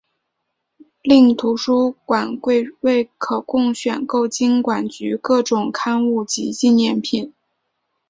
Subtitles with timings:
[1.03, 7.31] 另图书馆柜位可供选购金管局各种刊物及纪念品。